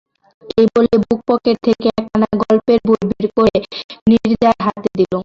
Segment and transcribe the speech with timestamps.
[0.57, 3.57] এই বলে বুকের পকেট থেকে একখানা গল্পের বই বের করে
[4.09, 5.13] নীরজার হাতে দিল।